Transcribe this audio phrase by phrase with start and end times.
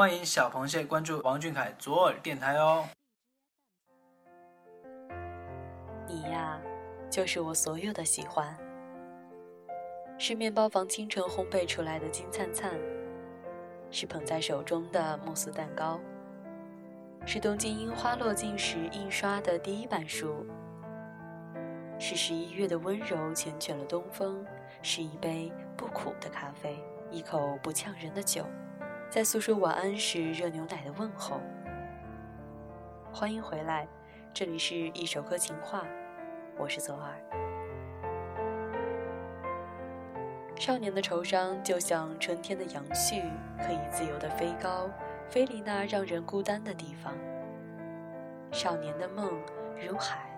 [0.00, 2.88] 欢迎小螃蟹关注王俊凯左耳电台哦。
[6.08, 6.58] 你呀，
[7.10, 8.56] 就是我所有的喜欢。
[10.16, 12.72] 是面包房清晨烘焙出来的金灿灿，
[13.90, 16.00] 是捧在手中的慕斯蛋糕，
[17.26, 20.46] 是东京樱花落尽时印刷的第一版书，
[21.98, 24.42] 是十一月的温柔缱绻了东风，
[24.80, 28.46] 是一杯不苦的咖啡，一口不呛人的酒，
[29.10, 31.40] 在诉说晚安时热牛奶的问候。
[33.12, 33.84] 欢迎回来，
[34.32, 35.82] 这里是一首歌情话，
[36.56, 37.20] 我是左耳。
[40.54, 44.88] 少年的惆怅就像春天的杨絮，可以自由的飞高，
[45.28, 47.12] 飞离那让人孤单的地方。
[48.52, 49.36] 少年的梦
[49.76, 50.30] 如海，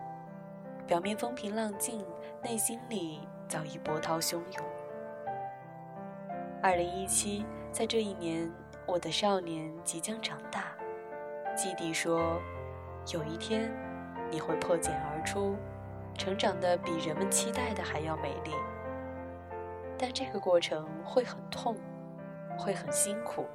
[0.86, 2.02] 表面风平浪静，
[2.42, 4.64] 内心里早已波涛汹涌。
[6.62, 8.50] 二零一七，在这一年，
[8.86, 10.74] 我的少年即将长大。
[11.54, 12.40] 基地说，
[13.12, 13.70] 有一天，
[14.30, 15.56] 你会破茧而出，
[16.16, 18.52] 成长的比人们期待的还要美丽。
[19.98, 21.76] 但这个过程会很痛，
[22.58, 23.46] 会很辛苦，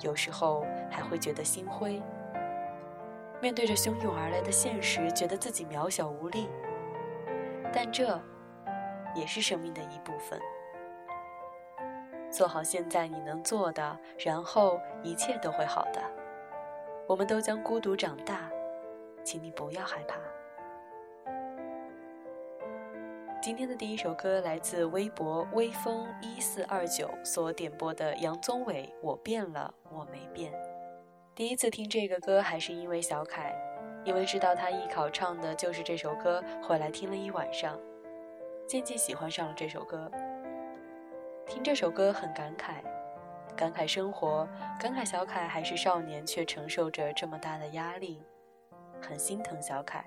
[0.00, 2.02] 有时候还会觉得心灰。
[3.40, 6.48] 面对着汹涌而来的现实，觉得自己渺小无力。
[7.72, 8.20] 但这，
[9.14, 10.38] 也是生命的一部分。
[12.30, 16.00] 做好现在你能做的，然后一切都会好的。
[17.06, 18.48] 我们都将孤独长大，
[19.24, 20.16] 请你不要害怕。
[23.42, 30.52] 今天的第一首歌来自微博微风一四二九所点播的杨宗纬《我变了，我没变》。
[31.34, 33.52] 第一次听这个歌还是因为小凯，
[34.04, 37.80] 因为知道他艺考唱的就是这首歌，回来听了一晚上，
[38.68, 40.10] 渐渐喜欢上了这首歌。
[41.50, 42.74] 听这首歌很感慨，
[43.56, 44.48] 感慨生活，
[44.78, 48.22] 感慨小凯还是少年却承受着这么大的压力，
[49.02, 50.04] 很心疼小凯。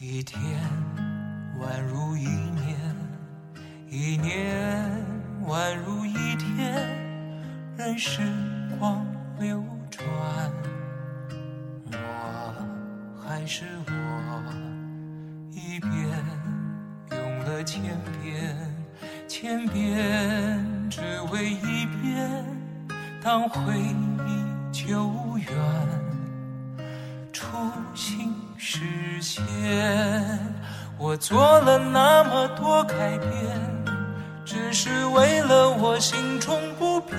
[0.00, 0.40] 一天
[1.60, 2.76] 宛如一年，
[3.88, 4.55] 一年
[7.98, 8.20] 时
[8.78, 9.06] 光
[9.38, 10.06] 流转，
[11.92, 12.54] 我
[13.26, 13.92] 还是我，
[15.50, 15.92] 一遍
[17.10, 17.82] 用了千
[18.22, 18.54] 遍，
[19.26, 21.00] 千遍只
[21.32, 22.44] 为一遍，
[23.22, 25.56] 当回忆久远，
[27.32, 27.46] 初
[27.94, 28.34] 心。
[28.58, 28.80] 实
[29.20, 29.44] 现，
[30.98, 33.30] 我做了那么多改变，
[34.44, 37.18] 只是为了我心中不变，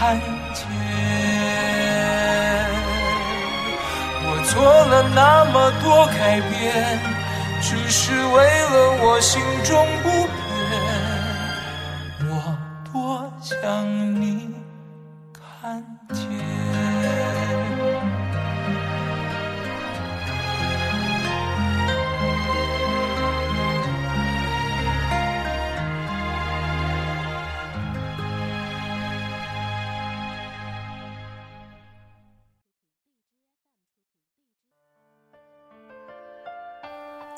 [0.00, 0.18] 看
[0.54, 0.64] 见。
[4.24, 6.98] 我做了那么多改变，
[7.60, 8.40] 只是为
[8.72, 10.08] 了我心中不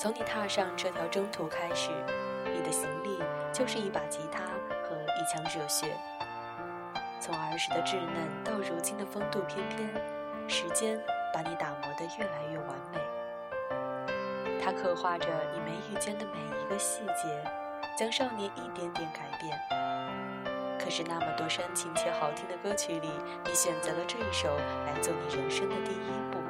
[0.03, 1.91] 从你踏上这条征途开始，
[2.53, 3.23] 你的行李
[3.53, 4.41] 就是一把吉他
[4.83, 5.97] 和一腔热血。
[7.21, 9.89] 从儿时的稚嫩到如今的风度翩翩，
[10.49, 11.01] 时间
[11.33, 12.99] 把你打磨得越来越完美。
[14.61, 17.41] 它刻画着你眉宇间的每一个细节，
[17.97, 19.57] 将少年一点点改变。
[20.81, 23.09] 可是那么多煽情且好听的歌曲里，
[23.45, 24.49] 你选择了这一首
[24.85, 26.42] 来做你人生的第一步。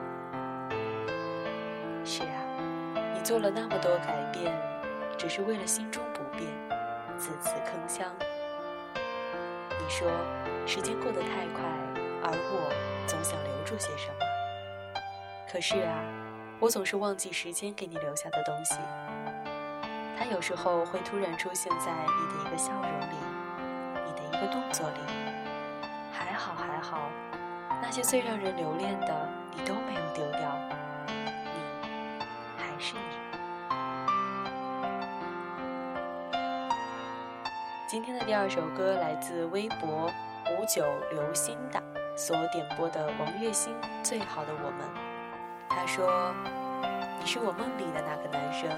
[3.32, 4.55] 做了那么多改变，
[5.17, 6.46] 只是为了心中不变，
[7.17, 8.05] 次次铿锵。
[9.81, 10.06] 你说。
[10.67, 11.64] 时间过得太快，
[12.23, 12.70] 而我
[13.06, 14.20] 总想留住些什么。
[15.50, 15.99] 可是啊，
[16.61, 18.75] 我总是忘记时间给你留下的东西。
[20.17, 23.17] 它有时候会突然出现在你的一个笑容里，
[24.05, 25.00] 你的一个动作里。
[26.12, 27.08] 还好还好，
[27.81, 30.01] 那些最让人留恋的，你都没有
[38.24, 40.10] 第二首歌来自微博。
[40.58, 41.82] 五九流星的
[42.16, 43.72] 所点播的王栎鑫
[44.02, 44.80] 《最好的我们》，
[45.69, 46.32] 他说
[47.19, 48.69] ：“你是我梦里的那个男生，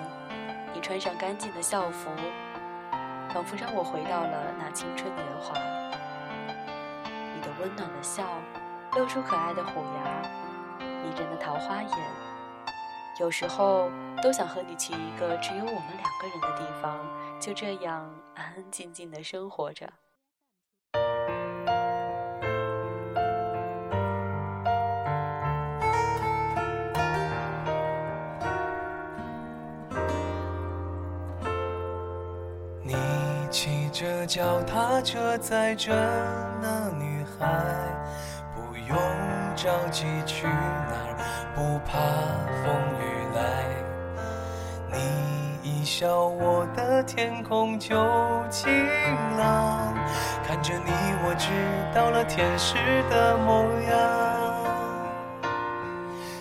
[0.73, 2.11] 你穿上干净的校服，
[3.35, 5.55] 仿佛让我回到了那青春年华。
[7.35, 8.23] 你的温暖的笑，
[8.93, 10.23] 露出可爱的虎牙，
[10.79, 11.99] 迷人的桃花眼，
[13.19, 13.91] 有时候
[14.23, 16.99] 都想和你去一个只有我们两个人的地方，
[17.45, 19.87] 就这样安安静静的生活着。”
[32.83, 32.97] 你
[33.51, 35.93] 骑着脚踏车载着
[36.63, 37.47] 那女孩，
[38.55, 38.97] 不用
[39.55, 41.14] 着急去哪，
[45.97, 47.95] 笑，我的天空就
[48.51, 48.69] 晴
[49.39, 49.95] 朗。
[50.45, 50.91] 看着你，
[51.23, 51.47] 我知
[51.95, 52.75] 道了天使
[53.09, 53.95] 的模样。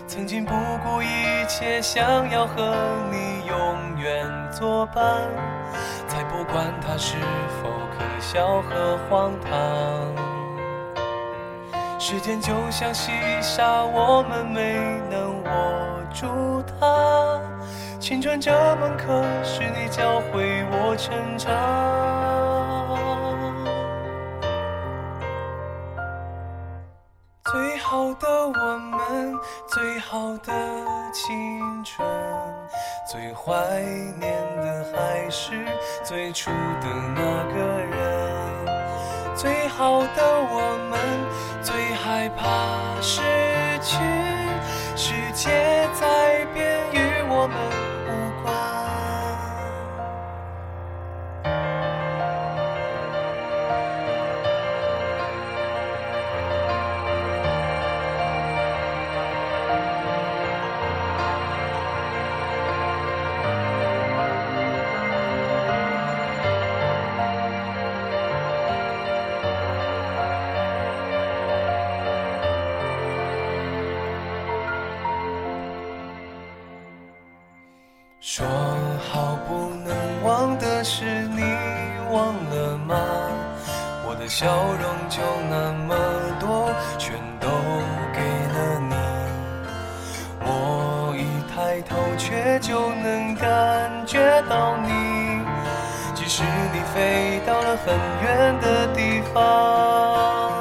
[0.08, 2.74] 曾经不顾一切，想要和
[3.12, 5.22] 你永远作伴。
[6.08, 7.18] 才不管它是
[7.62, 9.52] 否可笑和荒唐。
[12.00, 15.52] 时间就像细沙，我们没能握
[16.12, 17.53] 住它。
[18.14, 21.52] 青春这门课，是你教会我成长。
[27.52, 29.36] 最好的我们，
[29.68, 30.54] 最好的
[31.12, 32.08] 青春。
[33.10, 33.82] 最怀
[34.20, 35.66] 念的还是
[36.04, 41.00] 最初的那个人，最好的我们，
[41.64, 43.24] 最害怕失
[43.82, 43.98] 去，
[44.96, 47.83] 世界在变，与我们。
[84.44, 85.96] 笑容就那么
[86.38, 87.48] 多，全都
[88.12, 88.20] 给
[88.52, 88.96] 了你。
[90.42, 94.20] 我一抬头，却就能感觉
[94.50, 94.92] 到你。
[96.14, 100.52] 即使你飞到了很远的地方。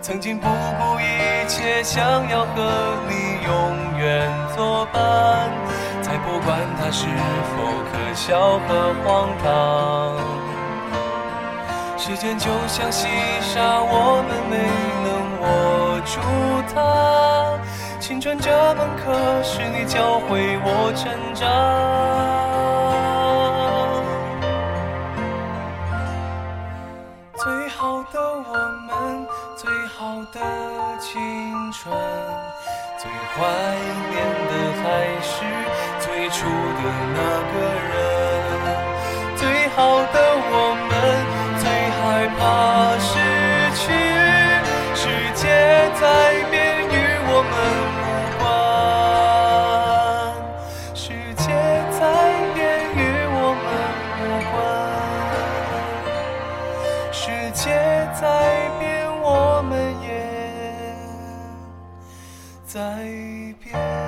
[0.00, 4.26] 曾经不顾一切想要和你永远
[4.56, 5.50] 作伴，
[6.00, 7.60] 才不管它是否
[7.92, 10.47] 可笑和荒唐。
[12.08, 13.06] 时间就像细
[13.42, 14.56] 沙，我们没
[15.04, 15.12] 能
[15.42, 16.16] 握住
[16.72, 17.60] 它。
[18.00, 19.12] 青春这门课，
[19.42, 21.44] 是你教会我成长。
[27.36, 28.56] 最好的我
[28.88, 30.40] 们，最好的
[30.98, 31.12] 青
[31.70, 31.94] 春，
[32.96, 33.44] 最怀
[34.08, 34.16] 念
[34.48, 34.88] 的还
[35.20, 35.44] 是
[36.00, 37.20] 最初的那
[37.52, 37.54] 个
[37.92, 38.37] 人。
[42.48, 43.12] 怕失
[43.76, 43.92] 去。
[44.94, 45.44] 世界
[46.00, 46.06] 在
[46.50, 46.56] 变，
[46.88, 46.96] 与
[47.28, 47.52] 我们
[48.00, 48.06] 无
[48.40, 48.42] 关。
[50.94, 51.44] 世界
[51.98, 52.00] 在
[52.54, 52.58] 变，
[52.96, 52.98] 与
[53.36, 53.66] 我们
[54.22, 54.56] 无关。
[57.12, 57.20] 世
[57.52, 57.62] 界
[58.18, 58.24] 在
[58.78, 58.88] 变，
[59.20, 59.28] 我
[59.68, 59.70] 们
[60.02, 60.08] 也
[62.64, 62.74] 在
[63.62, 64.07] 变。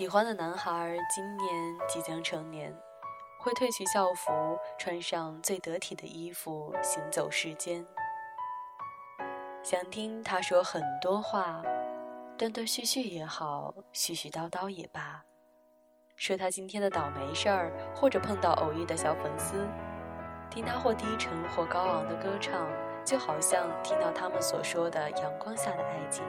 [0.00, 2.74] 喜欢的男孩今年即将成年，
[3.38, 4.32] 会褪去校服，
[4.78, 7.84] 穿上最得体的衣服，行走世间。
[9.62, 11.62] 想听他说很多话，
[12.38, 15.22] 断断续续也好，絮絮叨叨也罢。
[16.16, 19.68] 说他今天的倒霉事儿，或者碰到偶遇的小粉丝，
[20.48, 22.66] 听他或低沉或高昂的歌唱，
[23.04, 26.24] 就好像听到他们所说的阳光下的爱情，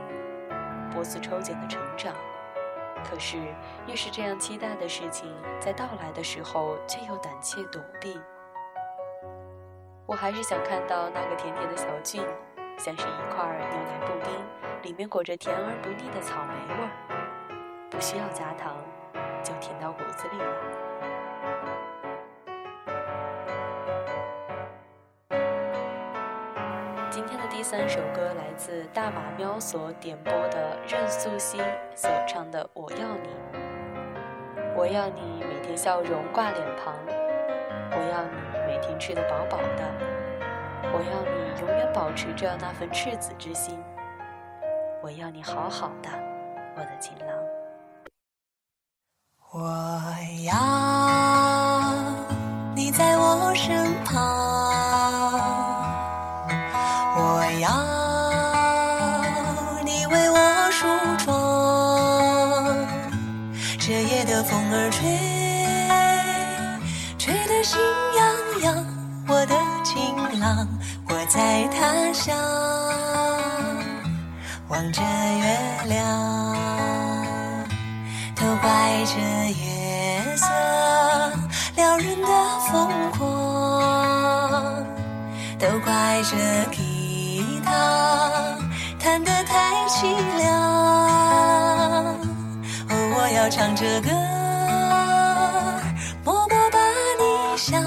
[0.92, 2.14] 波斯抽检的成长。
[3.04, 3.38] 可是，
[3.88, 8.20] 越是这样期待的事情，在到来的时候却又胆怯躲避。
[10.06, 12.24] 我还是想看到那个甜甜的小俊，
[12.78, 14.34] 像是一块牛奶布丁，
[14.84, 16.92] 里面裹着甜而不腻的草莓味儿，
[17.90, 18.76] 不需要加糖，
[19.44, 20.81] 就甜到骨子里了。
[27.42, 31.58] 的第三首歌来自大马喵所点播的任素汐
[31.96, 33.30] 所唱的《我要你》。
[34.78, 36.94] 我要你每天笑容挂脸庞，
[37.92, 39.84] 我要你每天吃得饱饱的，
[40.94, 43.84] 我要你永远保持着那份赤子之心，
[45.02, 46.10] 我要你好好的，
[46.76, 47.28] 我的情郎。
[49.52, 49.60] 我
[50.46, 50.54] 要
[52.76, 53.76] 你在我身
[72.24, 72.38] 想
[74.68, 75.98] 望着月亮。
[78.36, 78.70] 都怪
[79.06, 79.18] 这
[79.50, 80.46] 月色
[81.76, 82.28] 撩人的
[82.72, 83.22] 疯狂，
[85.58, 86.38] 都怪这
[86.72, 88.56] 吉他
[89.00, 90.46] 弹得太凄凉。
[92.88, 94.12] 哦，我要唱着歌，
[96.24, 96.78] 默默把
[97.18, 97.82] 你想，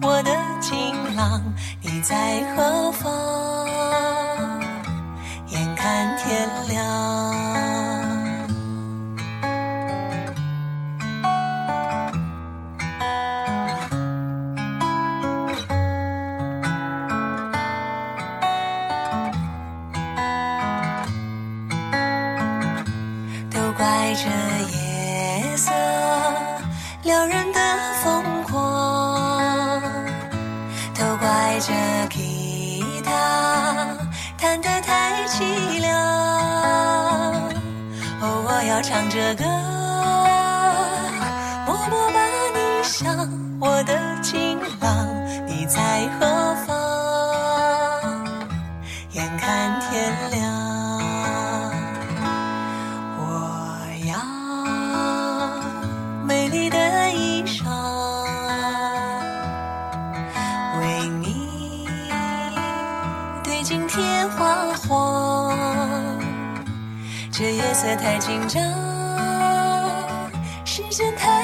[0.00, 0.30] 我的
[0.60, 1.42] 情郎，
[1.82, 3.29] 你在何方？
[27.10, 27.58] 撩人的
[28.04, 29.82] 疯狂，
[30.94, 31.72] 都怪这
[32.08, 33.98] 吉他
[34.38, 35.90] 弹得太凄凉。
[38.20, 39.44] 哦，我要唱着歌，
[41.66, 42.24] 默默把
[42.54, 43.92] 你想，我的
[68.02, 68.62] 太紧张，
[70.64, 71.39] 时间太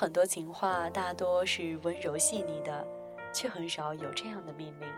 [0.00, 2.86] 很多情话，大多是温柔细腻的，
[3.34, 4.88] 却很少有这样的命令。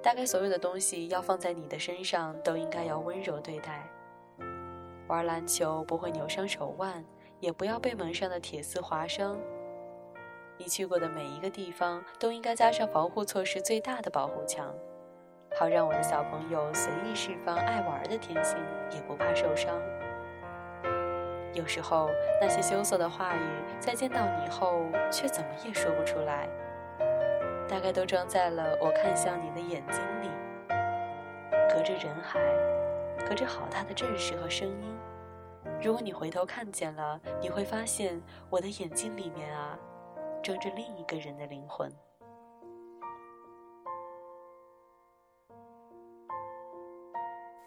[0.00, 3.84] 大概所有的东西要放在你的身上，都应该要温柔对待。
[5.08, 7.04] 玩篮球不会扭伤手腕，
[7.40, 9.36] 也不要被门上的铁丝划伤。
[10.56, 14.72] 你去过的每一个地方，都应该加上防护措施最大的保护墙，
[15.58, 18.56] 好让我的小朋友随意释放爱玩的天性，
[18.92, 19.76] 也不怕受伤。
[21.54, 23.40] 有时候那些羞涩的话语，
[23.78, 26.48] 在见到你后，却怎么也说不出来，
[27.68, 30.30] 大概都装在了我看向你的眼睛里。
[31.68, 32.40] 隔着人海，
[33.26, 34.98] 隔着好大的阵势和声音，
[35.82, 39.78] 如果你回头看见了，你会发现我的眼睛里面啊，
[40.42, 41.90] 装着另一个人的灵魂。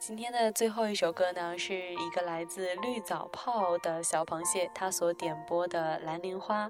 [0.08, 6.68] 今天的最后一首歌呢，是一个来自绿藻泡的小螃蟹，他所点播的《蓝莲花》，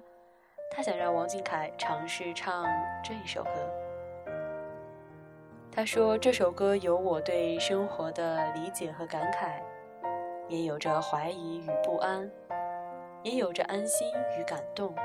[0.72, 2.66] 他想让王俊凯尝试唱
[3.04, 3.52] 这一首歌。
[5.70, 9.62] 他说这首歌有我对生活的理解和感慨，
[10.48, 12.32] 也有着怀疑与不安，
[13.22, 14.96] 也有着安心与感动。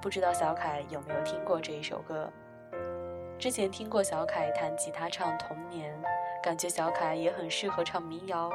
[0.00, 2.32] 不知道小凯有没有听过这一首歌？
[3.38, 5.94] 之前听过小凯弹吉他唱《童年》。
[6.44, 8.52] 感觉小凯也很适合唱民谣，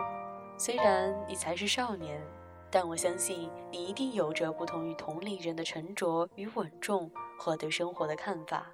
[0.60, 2.22] 虽然你才是少年，
[2.70, 8.68] 但我相信你一定有着不同于同龄人的沉着与稳重和对生活的看法。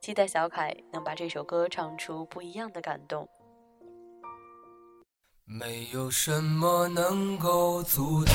[0.00, 3.28] 期待小凯能把这首歌唱出不一样的感动。
[5.44, 8.34] 没有什么能够阻挡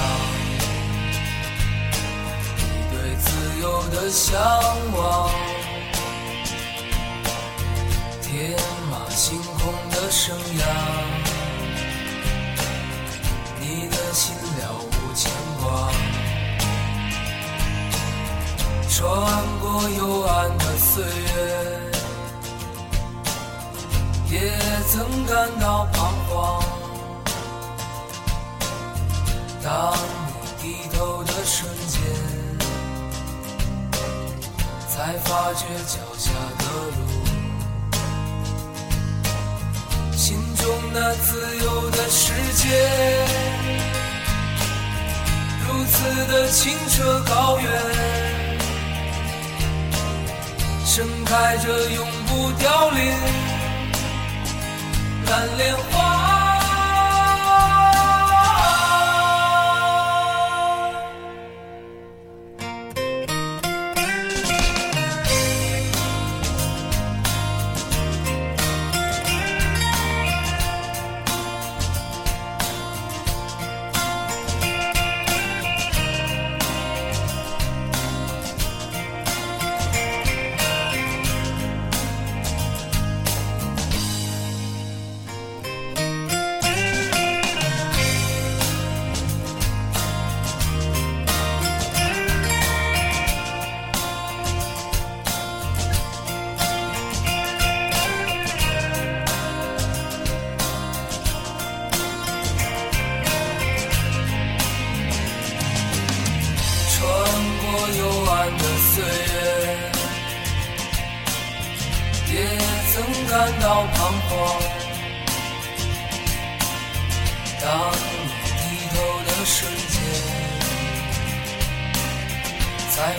[2.58, 4.40] 你对自由的向
[4.96, 5.32] 往，
[8.22, 8.56] 天
[9.15, 9.74] 星空。
[10.05, 10.63] 的生涯，
[13.60, 15.89] 你的心了无牵挂，
[18.89, 19.01] 穿
[19.62, 21.91] 过幽暗的岁月，
[24.30, 24.51] 也
[24.91, 26.63] 曾感到彷徨。
[29.63, 29.97] 当
[30.28, 30.63] 你低
[30.95, 32.01] 头的瞬间，
[34.88, 36.63] 才发觉脚下的
[36.97, 37.35] 路。
[40.97, 42.69] 那自由的世界，
[45.67, 47.69] 如此的清澈高远，
[50.86, 53.12] 盛开着永不凋零
[55.29, 55.94] 蓝莲花。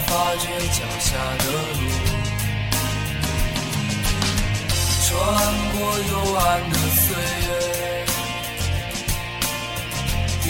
[0.07, 1.83] 发觉脚下的路。
[5.07, 5.11] 穿
[5.73, 5.77] 过
[6.11, 6.41] 幽暗
[6.71, 7.07] 的岁
[7.47, 7.49] 月，
[10.47, 10.49] 也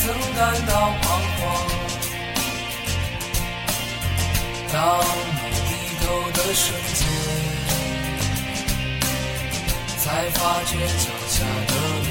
[0.00, 0.02] 曾
[0.36, 0.70] 感到
[1.02, 1.04] 彷
[1.36, 1.38] 徨。
[4.72, 4.74] 当
[5.34, 7.00] 你低头的瞬间。
[10.02, 11.34] 才发觉脚下
[11.68, 12.08] 的路，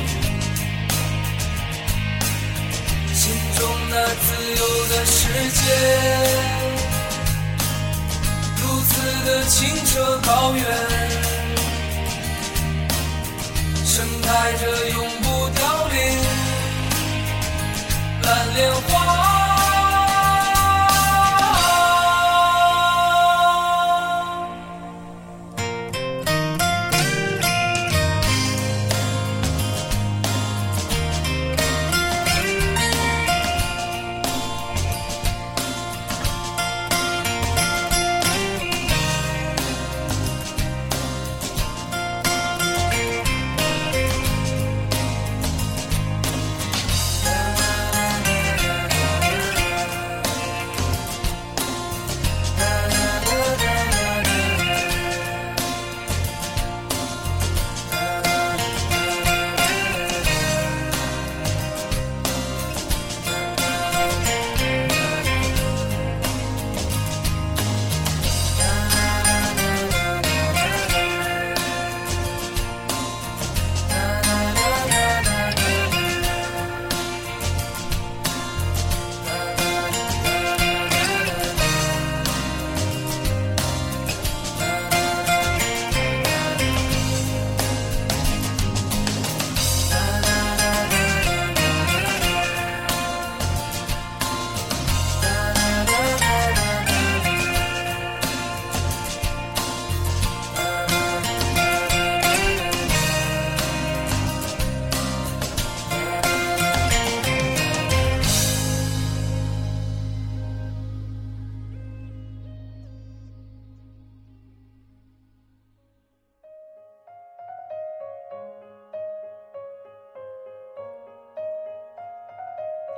[3.13, 3.21] 心
[3.57, 4.25] 中那自
[4.57, 5.17] 由的世
[5.49, 5.61] 界，
[9.25, 10.65] 的清澈高远，
[13.85, 15.28] 盛开着永不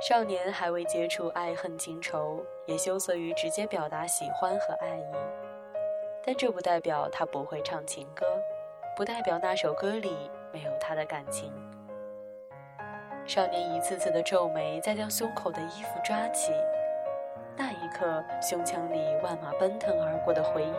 [0.02, 5.14] 少年还未接触爱恨情仇，也羞涩于直接表达喜欢和爱意。
[6.26, 8.26] 但这不代表他不会唱情歌，
[8.96, 11.52] 不代表那首歌里没有他的感情。
[13.28, 16.52] 少年一次次的皱眉，再将胸口的衣服抓起，
[17.56, 20.74] 那一刻，胸腔里万马奔腾而过的回音，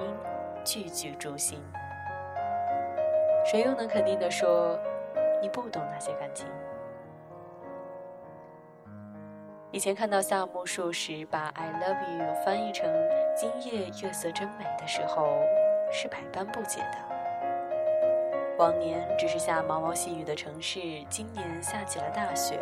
[0.65, 1.63] 句句诛心。
[3.45, 4.77] 谁又能肯定的说，
[5.41, 6.45] 你不懂那些感情？
[9.73, 12.85] 以前看到夏目漱石把 “I love you” 翻译成
[13.35, 15.41] “今夜月色真美”的时候，
[15.91, 16.97] 是百般不解的。
[18.59, 22.59] 往年只是下毛毛细雨的城市，今年下起了大雪。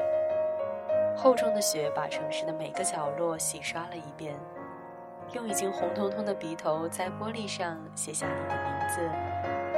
[1.14, 4.34] 厚重的雪把城市的每个角落洗刷了一遍，
[5.34, 9.02] 用已经红彤彤的鼻头在玻璃上写下你的名字，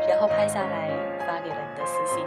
[0.08, 0.92] 然后拍下来
[1.22, 2.24] 发给了你的私信。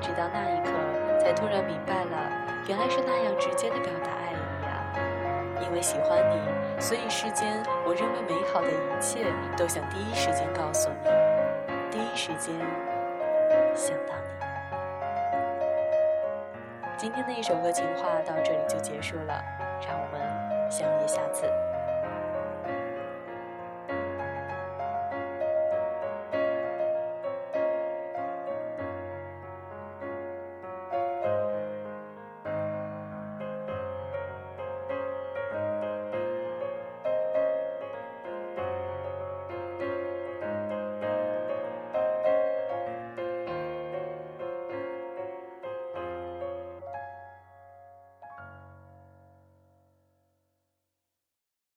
[0.00, 0.70] 直到那一刻，
[1.18, 2.31] 才突然明白了，
[2.68, 4.94] 原来是那样直接的表达爱意啊！
[5.60, 11.10] 因为喜欢你，所以世间我认为美好的一切都想第一时间告诉你，
[11.90, 12.54] 第一时间
[13.74, 14.30] 想到你。
[16.96, 19.42] 今天的一首歌情话到这里就结束了，
[19.84, 21.46] 让我们相约下次。